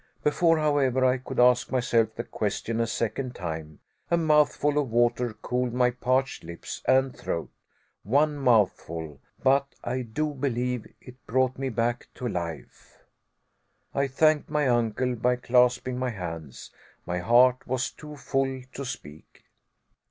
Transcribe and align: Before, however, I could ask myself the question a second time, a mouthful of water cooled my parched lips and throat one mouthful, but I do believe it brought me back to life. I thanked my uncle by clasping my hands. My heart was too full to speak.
Before, 0.23 0.57
however, 0.57 1.05
I 1.05 1.19
could 1.19 1.39
ask 1.39 1.71
myself 1.71 2.15
the 2.15 2.23
question 2.23 2.79
a 2.79 2.87
second 2.87 3.35
time, 3.35 3.81
a 4.09 4.17
mouthful 4.17 4.79
of 4.79 4.89
water 4.89 5.31
cooled 5.43 5.73
my 5.75 5.91
parched 5.91 6.43
lips 6.43 6.81
and 6.87 7.15
throat 7.15 7.51
one 8.01 8.35
mouthful, 8.35 9.21
but 9.43 9.67
I 9.83 10.01
do 10.01 10.33
believe 10.33 10.87
it 11.01 11.23
brought 11.27 11.59
me 11.59 11.69
back 11.69 12.07
to 12.15 12.27
life. 12.27 13.03
I 13.93 14.07
thanked 14.07 14.49
my 14.49 14.67
uncle 14.67 15.13
by 15.13 15.35
clasping 15.35 15.99
my 15.99 16.09
hands. 16.09 16.71
My 17.05 17.19
heart 17.19 17.67
was 17.67 17.91
too 17.91 18.15
full 18.15 18.63
to 18.73 18.83
speak. 18.83 19.43